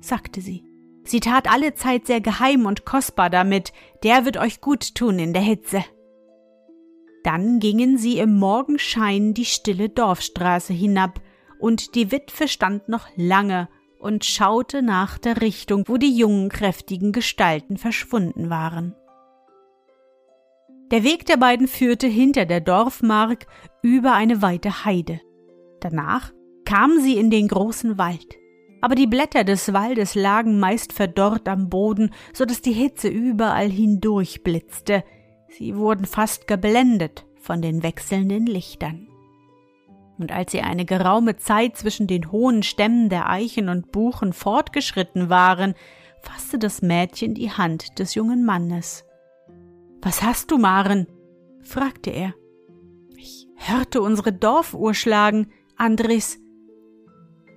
sagte 0.00 0.40
sie. 0.40 0.64
Sie 1.04 1.20
tat 1.20 1.50
alle 1.50 1.74
Zeit 1.74 2.06
sehr 2.06 2.20
geheim 2.20 2.66
und 2.66 2.84
kostbar 2.84 3.30
damit, 3.30 3.72
der 4.02 4.24
wird 4.24 4.36
euch 4.36 4.60
gut 4.60 4.94
tun 4.94 5.18
in 5.18 5.32
der 5.32 5.42
Hitze. 5.42 5.84
Dann 7.24 7.58
gingen 7.58 7.96
sie 7.96 8.18
im 8.18 8.38
Morgenschein 8.38 9.32
die 9.32 9.46
stille 9.46 9.88
Dorfstraße 9.88 10.72
hinab, 10.72 11.20
und 11.58 11.94
die 11.94 12.12
Witwe 12.12 12.46
stand 12.46 12.90
noch 12.90 13.06
lange 13.16 13.68
und 13.98 14.26
schaute 14.26 14.82
nach 14.82 15.16
der 15.16 15.40
Richtung, 15.40 15.84
wo 15.86 15.96
die 15.96 16.14
jungen, 16.14 16.50
kräftigen 16.50 17.12
Gestalten 17.12 17.78
verschwunden 17.78 18.50
waren. 18.50 18.94
Der 20.90 21.04
Weg 21.04 21.24
der 21.24 21.38
beiden 21.38 21.68
führte 21.68 22.06
hinter 22.06 22.44
der 22.44 22.60
Dorfmark 22.60 23.46
über 23.80 24.12
eine 24.12 24.42
weite 24.42 24.84
Heide. 24.84 25.22
Danach 25.80 26.33
kamen 26.64 27.00
sie 27.02 27.16
in 27.16 27.30
den 27.30 27.48
großen 27.48 27.98
Wald. 27.98 28.36
Aber 28.80 28.94
die 28.94 29.06
Blätter 29.06 29.44
des 29.44 29.72
Waldes 29.72 30.14
lagen 30.14 30.60
meist 30.60 30.92
verdorrt 30.92 31.48
am 31.48 31.70
Boden, 31.70 32.10
so 32.34 32.44
dass 32.44 32.60
die 32.60 32.72
Hitze 32.72 33.08
überall 33.08 33.70
hindurch 33.70 34.42
blitzte. 34.42 35.04
Sie 35.48 35.76
wurden 35.76 36.04
fast 36.04 36.46
geblendet 36.46 37.24
von 37.40 37.62
den 37.62 37.82
wechselnden 37.82 38.46
Lichtern. 38.46 39.08
Und 40.18 40.32
als 40.32 40.52
sie 40.52 40.60
eine 40.60 40.84
geraume 40.84 41.36
Zeit 41.36 41.76
zwischen 41.76 42.06
den 42.06 42.30
hohen 42.30 42.62
Stämmen 42.62 43.08
der 43.08 43.28
Eichen 43.28 43.68
und 43.68 43.90
Buchen 43.90 44.32
fortgeschritten 44.32 45.28
waren, 45.28 45.74
fasste 46.20 46.58
das 46.58 46.82
Mädchen 46.82 47.34
die 47.34 47.50
Hand 47.50 47.98
des 47.98 48.14
jungen 48.14 48.44
Mannes. 48.44 49.04
Was 50.02 50.22
hast 50.22 50.50
du, 50.50 50.58
Maren? 50.58 51.06
fragte 51.62 52.10
er. 52.10 52.34
Ich 53.16 53.46
hörte 53.56 54.02
unsere 54.02 54.32
Dorfuhr 54.32 54.92
schlagen, 54.92 55.50
Andres. 55.76 56.38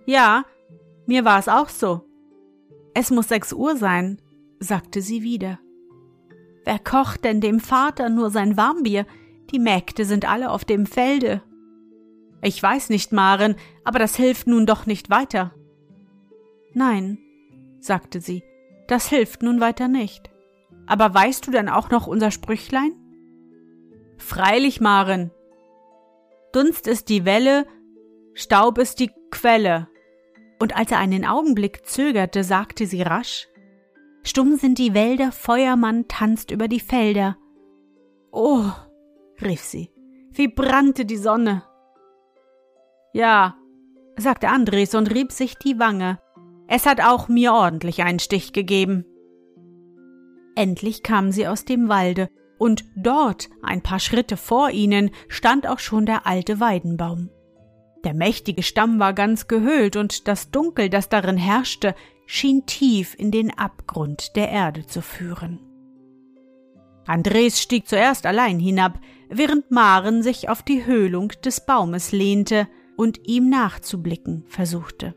Ja, 0.08 0.46
mir 1.06 1.24
war 1.24 1.38
es 1.38 1.48
auch 1.48 1.70
so. 1.70 2.02
Es 2.96 3.12
muss 3.12 3.28
sechs 3.28 3.54
Uhr 3.54 3.76
sein, 3.78 4.20
sagte 4.60 5.02
sie 5.02 5.22
wieder. 5.22 5.60
Wer 6.66 6.80
kocht 6.80 7.24
denn 7.24 7.42
dem 7.42 7.60
Vater 7.60 8.10
nur 8.10 8.32
sein 8.32 8.58
Warmbier? 8.58 9.06
Die 9.52 9.60
Mägde 9.60 10.04
sind 10.04 10.28
alle 10.28 10.50
auf 10.50 10.66
dem 10.66 10.88
Felde 10.88 11.44
ich 12.42 12.62
weiß 12.62 12.90
nicht, 12.90 13.12
Maren, 13.12 13.56
aber 13.84 14.00
das 14.00 14.16
hilft 14.16 14.48
nun 14.48 14.66
doch 14.66 14.86
nicht 14.86 15.10
weiter. 15.10 15.54
Nein, 16.74 17.18
sagte 17.80 18.22
sie, 18.22 18.44
das 18.88 19.08
hilft 19.08 19.42
nun 19.42 19.60
weiter 19.60 19.88
nicht. 19.88 20.30
Aber 20.86 21.14
weißt 21.14 21.48
du 21.48 21.52
denn 21.52 21.68
auch 21.68 21.90
noch 21.90 22.08
unser 22.08 22.32
Sprüchlein? 22.32 22.94
Freilich, 24.18 24.80
Maren. 24.80 25.32
Dunst 26.54 26.88
ist 26.88 27.10
die 27.10 27.26
Welle, 27.26 27.66
Staub 28.34 28.78
ist 28.78 29.00
die 29.00 29.12
Quelle. 29.32 29.90
Und 30.60 30.76
als 30.76 30.92
er 30.92 31.00
einen 31.00 31.26
Augenblick 31.26 31.86
zögerte, 31.86 32.44
sagte 32.44 32.86
sie 32.88 33.02
rasch 33.02 33.48
Stumm 34.24 34.58
sind 34.58 34.78
die 34.78 34.94
Wälder, 34.94 35.32
Feuermann 35.32 36.08
tanzt 36.08 36.52
über 36.52 36.68
die 36.68 36.82
Felder. 36.82 37.38
Oh, 38.32 38.66
rief 39.42 39.62
sie, 39.62 39.90
wie 40.32 40.50
brannte 40.50 41.06
die 41.06 41.18
Sonne. 41.18 41.64
Ja, 43.14 43.56
sagte 44.18 44.50
Andres 44.50 44.96
und 44.96 45.14
rieb 45.14 45.32
sich 45.32 45.56
die 45.56 45.80
Wange. 45.80 46.20
Es 46.68 46.86
hat 46.86 47.02
auch 47.02 47.30
mir 47.30 47.54
ordentlich 47.54 48.04
einen 48.04 48.20
Stich 48.20 48.52
gegeben. 48.52 49.06
Endlich 50.56 51.04
kamen 51.04 51.32
sie 51.32 51.48
aus 51.48 51.64
dem 51.64 51.88
Walde, 51.88 52.30
und 52.58 52.84
dort, 52.96 53.50
ein 53.62 53.84
paar 53.84 54.00
Schritte 54.00 54.36
vor 54.36 54.72
ihnen, 54.72 55.12
stand 55.28 55.68
auch 55.68 55.80
schon 55.80 56.06
der 56.06 56.26
alte 56.26 56.60
Weidenbaum. 56.60 57.30
Der 58.08 58.14
mächtige 58.14 58.64
Stamm 58.64 59.00
war 59.00 59.12
ganz 59.12 59.50
gehüllt, 59.50 59.98
und 59.98 60.30
das 60.30 60.50
Dunkel, 60.50 60.90
das 60.90 61.10
darin 61.10 61.36
herrschte, 61.36 61.94
schien 62.26 62.66
tief 62.66 63.14
in 63.20 63.32
den 63.32 63.52
Abgrund 63.52 64.38
der 64.38 64.48
Erde 64.48 64.88
zu 64.88 65.02
führen. 65.02 65.60
Andres 67.06 67.62
stieg 67.62 67.86
zuerst 67.86 68.26
allein 68.26 68.60
hinab, 68.60 69.02
während 69.28 69.72
Maren 69.72 70.24
sich 70.24 70.48
auf 70.48 70.64
die 70.64 70.86
Höhlung 70.86 71.34
des 71.44 71.66
Baumes 71.66 72.14
lehnte, 72.14 72.70
und 72.96 73.28
ihm 73.28 73.50
nachzublicken 73.50 74.46
versuchte. 74.48 75.14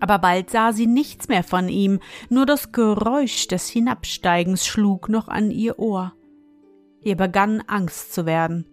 Aber 0.00 0.18
bald 0.18 0.50
sah 0.50 0.72
sie 0.72 0.88
nichts 0.88 1.28
mehr 1.28 1.44
von 1.44 1.68
ihm, 1.68 2.00
nur 2.30 2.46
das 2.46 2.72
Geräusch 2.72 3.46
des 3.46 3.68
Hinabsteigens 3.68 4.66
schlug 4.66 5.08
noch 5.08 5.28
an 5.28 5.52
ihr 5.52 5.78
Ohr. 5.78 6.14
Ihr 7.00 7.16
begann 7.16 7.62
Angst 7.68 8.12
zu 8.12 8.26
werden. 8.26 8.66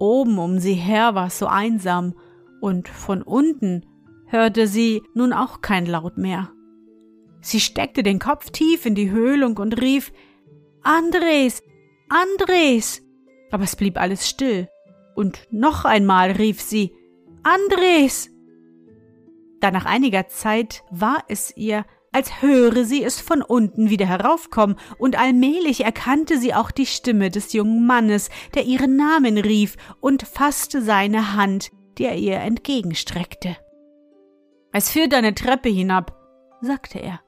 Oben 0.00 0.40
um 0.40 0.58
sie 0.58 0.74
her 0.74 1.14
war 1.14 1.28
es 1.28 1.38
so 1.38 1.46
einsam, 1.46 2.14
und 2.60 2.88
von 2.88 3.22
unten 3.22 3.86
hörte 4.26 4.66
sie 4.66 5.02
nun 5.14 5.32
auch 5.32 5.60
kein 5.60 5.86
Laut 5.86 6.18
mehr. 6.18 6.50
Sie 7.40 7.60
steckte 7.60 8.02
den 8.02 8.18
Kopf 8.18 8.50
tief 8.50 8.84
in 8.86 8.94
die 8.94 9.10
Höhlung 9.10 9.56
und 9.56 9.80
rief 9.80 10.12
Andres, 10.82 11.62
Andres. 12.08 13.02
Aber 13.50 13.64
es 13.64 13.76
blieb 13.76 13.98
alles 13.98 14.28
still. 14.28 14.68
Und 15.14 15.46
noch 15.50 15.84
einmal 15.84 16.32
rief 16.32 16.60
sie 16.60 16.92
Andres! 17.42 18.30
Da 19.60 19.70
nach 19.70 19.86
einiger 19.86 20.28
Zeit 20.28 20.84
war 20.90 21.24
es 21.28 21.56
ihr, 21.56 21.84
als 22.12 22.42
höre 22.42 22.84
sie 22.84 23.02
es 23.02 23.20
von 23.20 23.42
unten 23.42 23.90
wieder 23.90 24.06
heraufkommen, 24.06 24.76
und 24.98 25.18
allmählich 25.18 25.84
erkannte 25.84 26.38
sie 26.38 26.54
auch 26.54 26.70
die 26.70 26.86
Stimme 26.86 27.30
des 27.30 27.52
jungen 27.52 27.86
Mannes, 27.86 28.30
der 28.54 28.64
ihren 28.64 28.96
Namen 28.96 29.38
rief 29.38 29.76
und 30.00 30.22
fasste 30.22 30.82
seine 30.82 31.34
Hand, 31.34 31.70
die 31.98 32.04
er 32.04 32.16
ihr 32.16 32.36
entgegenstreckte. 32.36 33.56
Es 34.72 34.90
führt 34.90 35.14
eine 35.14 35.34
Treppe 35.34 35.68
hinab, 35.68 36.16
sagte 36.60 36.98
er, 36.98 37.20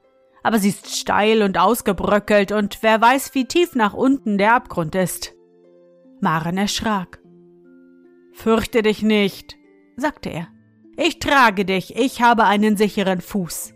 aber 0.43 0.59
sie 0.59 0.71
ist 0.71 0.97
steil 0.97 1.43
und 1.43 1.59
ausgebröckelt, 1.59 2.53
und 2.53 2.83
wer 2.83 3.00
weiß, 3.00 3.35
wie 3.35 3.47
tief 3.47 3.75
nach 3.75 3.95
unten 3.95 4.39
der 4.39 4.55
Abgrund 4.55 4.95
ist. 4.95 5.35
Maren 6.21 6.57
erschrak. 6.57 7.21
Fürchte 8.33 8.83
dich 8.83 9.03
nicht, 9.03 9.57
sagte 9.97 10.31
er. 10.31 10.49
Ich 10.97 11.19
trage 11.19 11.65
dich, 11.65 11.97
ich 11.97 12.23
habe 12.23 12.45
einen 12.45 12.77
sicheren 12.77 13.21
Fuß. 13.21 13.75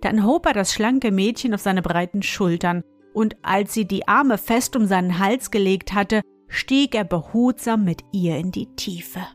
Dann 0.00 0.24
hob 0.24 0.46
er 0.46 0.52
das 0.52 0.72
schlanke 0.72 1.10
Mädchen 1.10 1.54
auf 1.54 1.60
seine 1.60 1.82
breiten 1.82 2.22
Schultern, 2.22 2.82
und 3.14 3.36
als 3.42 3.72
sie 3.72 3.86
die 3.86 4.06
Arme 4.08 4.36
fest 4.36 4.76
um 4.76 4.86
seinen 4.86 5.18
Hals 5.18 5.50
gelegt 5.50 5.94
hatte, 5.94 6.20
stieg 6.48 6.94
er 6.94 7.04
behutsam 7.04 7.84
mit 7.84 8.02
ihr 8.12 8.36
in 8.36 8.52
die 8.52 8.74
Tiefe. 8.76 9.26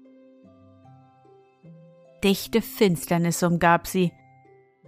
Dichte 2.23 2.61
Finsternis 2.61 3.41
umgab 3.43 3.87
sie, 3.87 4.11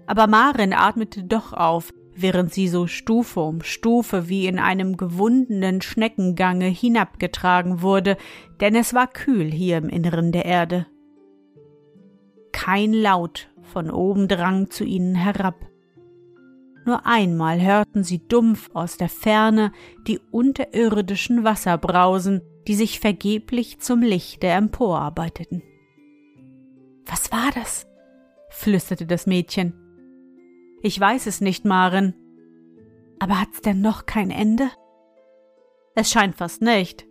aber 0.06 0.28
Marin 0.28 0.74
atmete 0.74 1.24
doch 1.24 1.54
auf, 1.54 1.92
während 2.16 2.54
sie 2.54 2.68
so 2.68 2.88
Stufe 2.88 3.40
um 3.40 3.62
Stufe 3.62 4.30
wie 4.30 4.48
in 4.48 4.60
einem 4.60 4.98
gewundenen 4.98 5.82
Schneckengange 5.82 6.66
hinabgetragen 6.66 7.82
wurde, 7.82 8.18
denn 8.60 8.76
es 8.76 8.94
war 8.94 9.08
kühl 9.08 9.50
hier 9.52 9.78
im 9.78 9.90
Inneren 9.90 10.32
der 10.32 10.46
Erde. 10.46 10.86
Kein 12.52 12.94
Laut 12.94 13.50
von 13.62 13.90
oben 13.90 14.28
drang 14.28 14.70
zu 14.70 14.84
ihnen 14.84 15.16
herab. 15.16 15.56
Nur 16.86 17.06
einmal 17.06 17.62
hörten 17.62 18.04
sie 18.04 18.28
dumpf 18.28 18.70
aus 18.74 18.98
der 18.98 19.10
Ferne 19.10 19.72
die 20.06 20.20
unterirdischen 20.32 21.44
Wasser 21.44 21.78
brausen, 21.78 22.42
die 22.68 22.76
sich 22.76 23.00
vergeblich 23.00 23.80
zum 23.80 24.02
Lichte 24.02 24.48
emporarbeiteten. 24.48 25.64
War 27.34 27.50
das? 27.52 27.88
flüsterte 28.50 29.08
das 29.08 29.26
Mädchen. 29.26 29.74
Ich 30.84 31.00
weiß 31.00 31.26
es 31.26 31.42
nicht, 31.42 31.66
Maren. 31.66 32.14
Aber 33.18 33.42
hat's 33.42 33.62
denn 33.62 33.82
noch 33.82 34.06
kein 34.06 34.30
Ende? 34.30 34.70
Es 35.96 36.12
scheint 36.12 36.36
fast 36.36 36.62
nicht. 36.62 37.08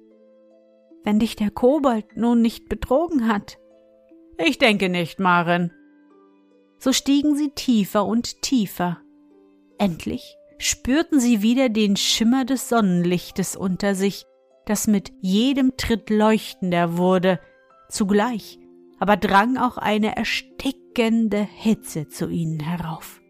Wenn 1.02 1.18
dich 1.18 1.34
der 1.34 1.50
Kobold 1.50 2.16
nun 2.16 2.40
nicht 2.40 2.68
betrogen 2.68 3.26
hat, 3.26 3.58
ich 4.38 4.58
denke 4.58 4.88
nicht, 4.88 5.18
Maren. 5.18 5.72
So 6.78 6.92
stiegen 6.92 7.34
sie 7.34 7.50
tiefer 7.50 8.06
und 8.06 8.42
tiefer. 8.42 9.00
Endlich 9.76 10.36
spürten 10.58 11.18
sie 11.18 11.42
wieder 11.42 11.68
den 11.68 11.96
Schimmer 11.96 12.44
des 12.44 12.68
Sonnenlichtes 12.68 13.56
unter 13.56 13.96
sich, 13.96 14.24
das 14.66 14.86
mit 14.86 15.12
jedem 15.20 15.76
Tritt 15.76 16.10
leuchtender 16.10 16.96
wurde, 16.96 17.40
zugleich 17.88 18.60
aber 19.02 19.16
drang 19.16 19.56
auch 19.56 19.78
eine 19.78 20.14
erstickende 20.14 21.40
Hitze 21.40 22.06
zu 22.06 22.28
ihnen 22.28 22.60
herauf. 22.60 23.20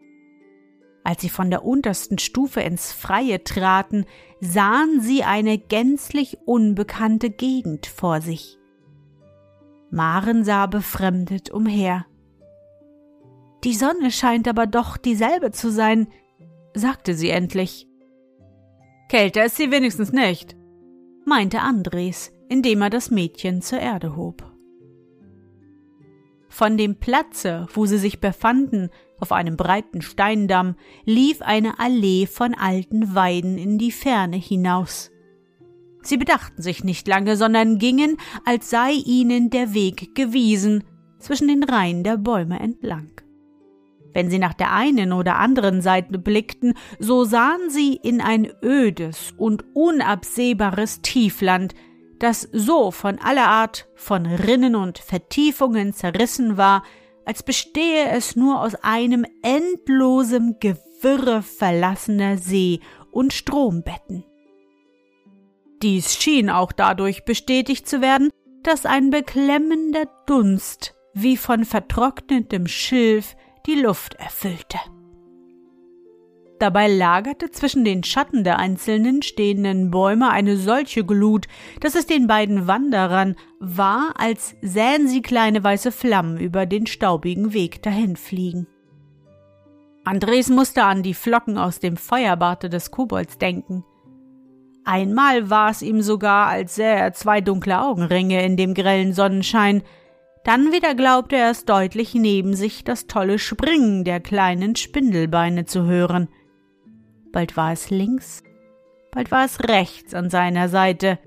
Als 1.03 1.23
sie 1.23 1.31
von 1.31 1.49
der 1.49 1.65
untersten 1.65 2.19
Stufe 2.19 2.61
ins 2.61 2.93
Freie 2.93 3.43
traten, 3.43 4.05
sahen 4.39 5.01
sie 5.01 5.25
eine 5.25 5.57
gänzlich 5.57 6.37
unbekannte 6.45 7.31
Gegend 7.31 7.87
vor 7.87 8.21
sich. 8.21 8.59
Maren 9.91 10.45
sah 10.45 10.67
befremdet 10.67 11.51
umher. 11.51 12.05
Die 13.65 13.73
Sonne 13.73 14.11
scheint 14.11 14.49
aber 14.49 14.67
doch 14.67 14.99
dieselbe 14.99 15.53
zu 15.53 15.71
sein. 15.71 16.09
sagte 16.75 17.15
sie 17.15 17.31
endlich. 17.31 17.89
Kälter 19.09 19.47
ist 19.47 19.57
sie 19.57 19.71
wenigstens 19.71 20.13
nicht, 20.13 20.55
meinte 21.25 21.61
Andres, 21.61 22.31
indem 22.51 22.83
er 22.83 22.91
das 22.91 23.11
Mädchen 23.11 23.63
zur 23.63 23.79
Erde 23.81 24.17
hob. 24.17 24.52
Von 26.53 26.77
dem 26.77 26.97
Platze, 26.97 27.67
wo 27.73 27.87
sie 27.87 27.97
sich 27.97 28.21
befanden, 28.21 28.91
auf 29.19 29.33
einem 29.33 29.57
breiten 29.57 30.03
Steindamm, 30.03 30.77
lief 31.07 31.41
eine 31.41 31.79
Allee 31.79 32.27
von 32.27 32.53
alten 32.53 33.15
Weiden 33.15 33.57
in 33.57 33.79
die 33.79 33.91
Ferne 33.91 34.37
hinaus. 34.37 35.11
Sie 36.03 36.19
bedachten 36.19 36.61
sich 36.61 36.85
nicht 36.85 37.09
lange, 37.09 37.39
sondern 37.39 37.79
gingen, 37.79 38.19
als 38.45 38.69
sei 38.69 38.93
ihnen 38.93 39.49
der 39.49 39.73
Weg 39.73 40.15
gewiesen, 40.15 40.85
zwischen 41.19 41.49
den 41.49 41.65
Reihen 41.65 42.05
der 42.05 42.19
Bäume 42.19 42.61
entlang. 42.61 43.09
Wenn 44.13 44.29
sie 44.29 44.39
nach 44.39 44.53
der 44.53 44.75
einen 44.75 45.15
oder 45.15 45.37
anderen 45.37 45.81
Seite 45.81 46.19
blickten, 46.19 46.75
so 46.99 47.25
sahen 47.25 47.71
sie 47.71 47.95
in 47.95 48.21
ein 48.21 48.53
ödes 48.63 49.33
und 49.39 49.65
unabsehbares 49.73 51.01
Tiefland, 51.01 51.75
das 52.23 52.49
so 52.53 52.93
von 52.93 53.19
aller 53.19 53.49
Art 53.49 53.89
von 53.97 54.27
Rinnen 54.27 54.77
und 54.77 54.99
Vertiefungen 54.99 55.93
zerrissen 55.93 56.57
war, 56.57 56.85
als 57.25 57.43
bestehe 57.43 58.11
es 58.11 58.37
nur 58.37 58.61
aus 58.61 58.77
einem 58.77 59.27
endlosem 59.43 60.57
Gewirre 60.61 61.43
verlassener 61.43 62.39
See 62.39 62.81
und 63.11 63.33
Strombetten. 63.33 64.25
Dies 65.83 66.15
schien 66.15 66.49
auch 66.49 66.71
dadurch 66.71 67.25
bestätigt 67.25 67.89
zu 67.89 68.01
werden, 68.01 68.31
dass 68.63 68.87
ein 68.87 69.11
beklemmender 69.11 70.05
Dunst 70.27 70.95
wie 71.15 71.37
von 71.37 71.65
vertrocknetem 71.65 72.69
Schilf 72.69 73.35
die 73.67 73.75
Luft 73.75 74.15
erfüllte. 74.15 74.79
Dabei 76.63 76.87
lagerte 76.87 77.51
zwischen 77.51 77.85
den 77.85 78.05
Schatten 78.05 78.45
der 78.45 78.61
einzelnen 78.61 79.23
stehenden 79.23 79.91
Bäume 79.91 80.31
eine 80.31 80.57
solche 80.57 81.05
Glut, 81.05 81.49
dass 81.81 81.97
es 81.97 82.07
den 82.07 82.29
beiden 82.29 82.69
Wanderern 82.69 83.35
war, 83.59 84.15
als 84.17 84.55
sähen 84.63 85.09
sie 85.09 85.23
kleine 85.23 85.65
weiße 85.65 85.91
Flammen 85.91 86.39
über 86.39 86.65
den 86.67 86.87
staubigen 86.87 87.53
Weg 87.53 87.83
dahinfliegen. 87.83 88.69
Andres 90.05 90.51
musste 90.51 90.85
an 90.85 91.03
die 91.03 91.15
Flocken 91.15 91.59
aus 91.59 91.81
dem 91.81 91.97
Feuerbarte 91.97 92.71
des 92.71 92.93
Kobolds 92.93 93.39
denken. 93.39 93.85
Einmal 94.85 95.51
war 95.51 95.69
es 95.69 95.83
ihm 95.83 96.01
sogar, 96.01 96.47
als 96.47 96.77
sähe 96.77 96.95
er 96.95 97.13
zwei 97.13 97.41
dunkle 97.41 97.83
Augenringe 97.83 98.47
in 98.47 98.57
dem 98.57 98.75
grellen 98.75 99.15
Sonnenschein, 99.15 99.83
dann 100.45 100.71
wieder 100.71 100.95
glaubte 100.95 101.35
er 101.35 101.51
es 101.51 101.65
deutlich 101.65 102.15
neben 102.15 102.55
sich 102.55 102.85
das 102.85 103.09
tolle 103.09 103.41
Springen 103.41 104.05
der 104.05 104.21
kleinen 104.21 104.77
Spindelbeine 104.77 105.65
zu 105.65 105.87
hören. 105.87 106.29
Bald 107.33 107.57
war 107.57 107.73
es 107.73 107.91
links, 107.91 108.43
bald 109.11 109.31
war 109.31 109.45
es 109.45 109.61
rechts 109.61 110.15
an 110.15 110.31
seiner 110.31 110.69
Seite. 110.69 111.19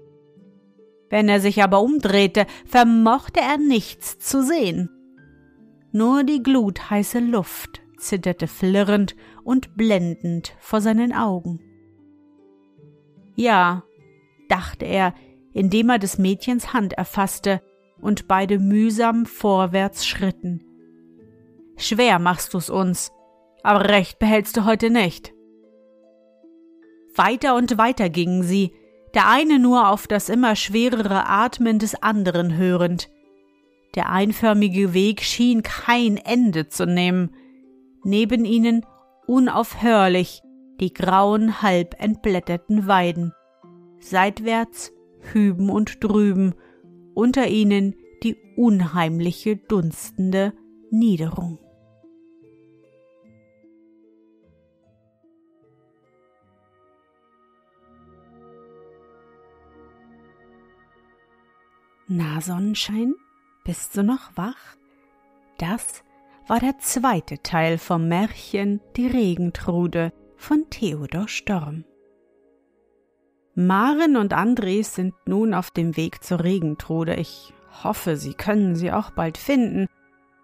Wenn 1.09 1.29
er 1.29 1.39
sich 1.39 1.63
aber 1.63 1.81
umdrehte, 1.81 2.45
vermochte 2.65 3.39
er 3.39 3.57
nichts 3.57 4.19
zu 4.19 4.43
sehen. 4.43 4.89
Nur 5.91 6.23
die 6.23 6.43
glutheiße 6.43 7.19
Luft 7.19 7.81
zitterte 7.97 8.47
flirrend 8.47 9.15
und 9.43 9.75
blendend 9.75 10.53
vor 10.59 10.81
seinen 10.81 11.13
Augen. 11.13 11.59
Ja, 13.35 13.83
dachte 14.49 14.85
er, 14.85 15.13
indem 15.53 15.89
er 15.89 15.99
des 15.99 16.17
Mädchens 16.17 16.73
Hand 16.73 16.93
erfasste 16.93 17.61
und 17.99 18.27
beide 18.27 18.59
mühsam 18.59 19.25
vorwärts 19.25 20.05
schritten. 20.05 20.63
Schwer 21.77 22.19
machst 22.19 22.53
du's 22.53 22.69
uns, 22.69 23.11
aber 23.63 23.89
recht 23.89 24.19
behältst 24.19 24.57
du 24.57 24.65
heute 24.65 24.89
nicht. 24.89 25.34
Weiter 27.15 27.55
und 27.55 27.77
weiter 27.77 28.09
gingen 28.09 28.43
sie, 28.43 28.73
der 29.13 29.29
eine 29.29 29.59
nur 29.59 29.89
auf 29.89 30.07
das 30.07 30.29
immer 30.29 30.55
schwerere 30.55 31.27
Atmen 31.27 31.79
des 31.79 31.95
anderen 32.01 32.57
hörend. 32.57 33.09
Der 33.95 34.09
einförmige 34.09 34.93
Weg 34.93 35.21
schien 35.21 35.63
kein 35.63 36.17
Ende 36.17 36.67
zu 36.67 36.85
nehmen. 36.85 37.33
Neben 38.03 38.43
ihnen 38.43 38.85
unaufhörlich 39.25 40.41
die 40.81 40.93
grauen, 40.93 41.61
halb 41.61 41.95
entblätterten 41.99 42.87
Weiden. 42.87 43.31
Seitwärts 43.99 44.91
hüben 45.31 45.69
und 45.69 46.03
drüben, 46.03 46.53
unter 47.13 47.47
ihnen 47.47 47.95
die 48.23 48.35
unheimliche, 48.57 49.55
dunstende 49.55 50.53
Niederung. 50.91 51.64
Na, 62.07 62.39
Sonnenschein, 62.39 63.15
bist 63.63 63.97
du 63.97 64.03
noch 64.03 64.29
wach? 64.35 64.77
Das 65.57 66.03
war 66.47 66.59
der 66.59 66.77
zweite 66.77 67.41
Teil 67.41 67.79
vom 67.79 68.07
Märchen 68.07 68.79
Die 68.95 69.07
Regentrude 69.07 70.13
von 70.37 70.69
Theodor 70.69 71.27
Storm. 71.27 71.83
Maren 73.55 74.17
und 74.17 74.33
Andres 74.33 74.93
sind 74.93 75.15
nun 75.25 75.55
auf 75.55 75.71
dem 75.71 75.97
Weg 75.97 76.23
zur 76.23 76.43
Regentrude. 76.43 77.15
Ich 77.15 77.55
hoffe, 77.83 78.17
sie 78.17 78.35
können 78.35 78.75
sie 78.75 78.91
auch 78.91 79.09
bald 79.09 79.39
finden. 79.39 79.87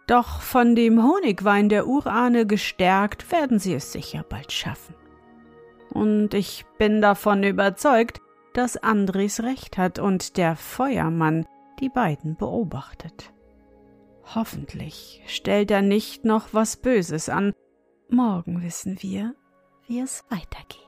Doch 0.08 0.42
von 0.42 0.76
dem 0.76 1.04
Honigwein 1.04 1.70
der 1.70 1.86
Urahne 1.86 2.48
gestärkt, 2.48 3.32
werden 3.32 3.60
sie 3.60 3.76
es 3.76 3.92
sicher 3.92 4.26
bald 4.28 4.52
schaffen. 4.52 4.96
Und 5.92 6.34
ich 6.34 6.66
bin 6.80 7.02
davon 7.02 7.44
überzeugt, 7.44 8.20
dass 8.54 8.78
Andres 8.78 9.42
recht 9.42 9.78
hat 9.78 10.00
und 10.00 10.38
der 10.38 10.56
Feuermann 10.56 11.46
die 11.80 11.90
beiden 11.90 12.36
beobachtet. 12.36 13.34
Hoffentlich 14.36 15.22
stellt 15.26 15.72
er 15.72 15.82
nicht 15.82 16.26
noch 16.26 16.54
was 16.54 16.78
Böses 16.78 17.30
an. 17.30 17.54
Morgen 18.10 18.62
wissen 18.64 19.02
wir, 19.02 19.36
wie 19.88 20.00
es 20.00 20.24
weitergeht. 20.30 20.80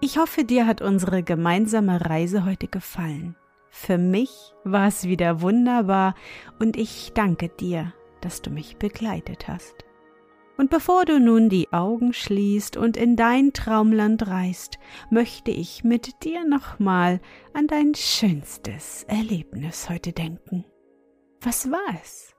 Ich 0.00 0.18
hoffe, 0.18 0.44
dir 0.44 0.66
hat 0.66 0.80
unsere 0.80 1.22
gemeinsame 1.22 2.04
Reise 2.04 2.44
heute 2.44 2.68
gefallen. 2.68 3.36
Für 3.70 3.98
mich 3.98 4.54
war 4.64 4.88
es 4.88 5.04
wieder 5.04 5.40
wunderbar 5.40 6.14
und 6.58 6.76
ich 6.76 7.12
danke 7.14 7.48
dir, 7.48 7.92
dass 8.20 8.42
du 8.42 8.50
mich 8.50 8.76
begleitet 8.76 9.48
hast. 9.48 9.87
Und 10.58 10.70
bevor 10.70 11.04
du 11.04 11.20
nun 11.20 11.48
die 11.48 11.72
Augen 11.72 12.12
schließt 12.12 12.76
und 12.76 12.96
in 12.96 13.14
dein 13.14 13.52
Traumland 13.52 14.26
reist, 14.26 14.80
möchte 15.08 15.52
ich 15.52 15.84
mit 15.84 16.24
dir 16.24 16.44
nochmal 16.44 17.20
an 17.54 17.68
dein 17.68 17.94
schönstes 17.94 19.04
Erlebnis 19.04 19.88
heute 19.88 20.12
denken. 20.12 20.64
Was 21.40 21.70
war 21.70 21.94
es? 22.02 22.34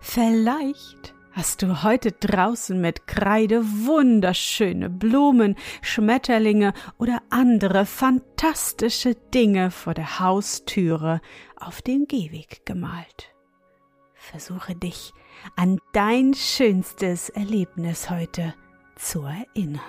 Vielleicht 0.00 1.14
hast 1.32 1.60
du 1.60 1.82
heute 1.82 2.12
draußen 2.12 2.80
mit 2.80 3.06
Kreide 3.06 3.62
wunderschöne 3.62 4.88
Blumen, 4.88 5.54
Schmetterlinge 5.82 6.72
oder 6.96 7.20
andere 7.28 7.84
fantastische 7.84 9.16
Dinge 9.34 9.70
vor 9.70 9.92
der 9.92 10.18
Haustüre 10.18 11.20
auf 11.56 11.82
den 11.82 12.06
Gehweg 12.06 12.64
gemalt. 12.64 13.33
Versuche 14.30 14.74
dich 14.74 15.12
an 15.54 15.78
dein 15.92 16.32
schönstes 16.32 17.28
Erlebnis 17.28 18.08
heute 18.08 18.54
zu 18.96 19.22
erinnern. 19.22 19.82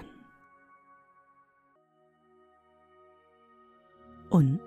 Und 4.29 4.61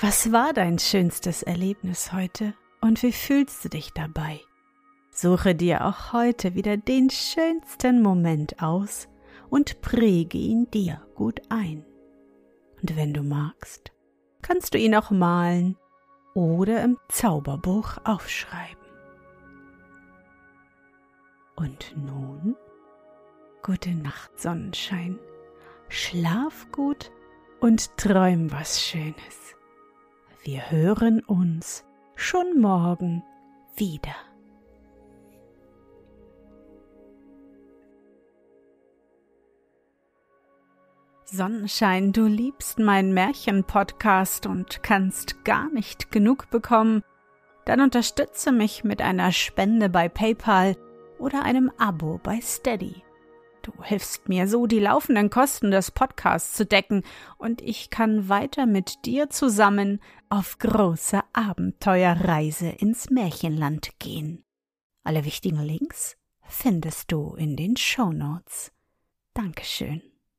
was 0.00 0.32
war 0.32 0.52
dein 0.52 0.80
schönstes 0.80 1.44
Erlebnis 1.44 2.12
heute 2.12 2.54
und 2.80 3.02
wie 3.04 3.12
fühlst 3.12 3.64
du 3.64 3.68
dich 3.68 3.92
dabei? 3.92 4.40
Suche 5.12 5.54
dir 5.54 5.86
auch 5.86 6.12
heute 6.12 6.56
wieder 6.56 6.76
den 6.76 7.08
schönsten 7.08 8.02
Moment 8.02 8.60
aus 8.60 9.08
und 9.48 9.80
präge 9.80 10.38
ihn 10.38 10.70
dir 10.72 11.06
gut 11.14 11.40
ein. 11.50 11.84
Und 12.82 12.96
wenn 12.96 13.14
du 13.14 13.22
magst, 13.22 13.92
kannst 14.42 14.74
du 14.74 14.78
ihn 14.78 14.96
auch 14.96 15.12
malen 15.12 15.76
oder 16.34 16.82
im 16.82 16.98
Zauberbuch 17.08 17.98
aufschreiben. 18.04 18.77
Und 21.58 21.92
nun, 21.96 22.54
gute 23.64 23.90
Nacht, 23.90 24.38
Sonnenschein. 24.38 25.18
Schlaf 25.88 26.70
gut 26.70 27.10
und 27.58 27.96
träum 27.96 28.52
was 28.52 28.80
Schönes. 28.80 29.56
Wir 30.44 30.70
hören 30.70 31.18
uns 31.18 31.84
schon 32.14 32.60
morgen 32.60 33.24
wieder. 33.74 34.14
Sonnenschein, 41.24 42.12
du 42.12 42.26
liebst 42.26 42.78
meinen 42.78 43.12
Märchen-Podcast 43.12 44.46
und 44.46 44.84
kannst 44.84 45.44
gar 45.44 45.68
nicht 45.72 46.12
genug 46.12 46.50
bekommen, 46.50 47.02
dann 47.64 47.80
unterstütze 47.80 48.52
mich 48.52 48.84
mit 48.84 49.02
einer 49.02 49.32
Spende 49.32 49.88
bei 49.88 50.08
PayPal 50.08 50.76
oder 51.18 51.42
einem 51.42 51.70
Abo 51.78 52.20
bei 52.22 52.40
Steady. 52.40 53.02
Du 53.62 53.72
hilfst 53.82 54.28
mir 54.28 54.48
so, 54.48 54.66
die 54.66 54.78
laufenden 54.78 55.30
Kosten 55.30 55.70
des 55.70 55.90
Podcasts 55.90 56.54
zu 56.54 56.64
decken, 56.64 57.02
und 57.36 57.60
ich 57.60 57.90
kann 57.90 58.28
weiter 58.28 58.66
mit 58.66 59.04
dir 59.04 59.28
zusammen 59.28 60.00
auf 60.30 60.58
große 60.58 61.20
Abenteuerreise 61.32 62.68
ins 62.68 63.10
Märchenland 63.10 63.98
gehen. 63.98 64.44
Alle 65.04 65.24
wichtigen 65.24 65.60
Links 65.60 66.16
findest 66.42 67.12
du 67.12 67.34
in 67.34 67.56
den 67.56 67.76
Show 67.76 68.12
Notes. 68.12 68.72
Dankeschön. 69.34 70.02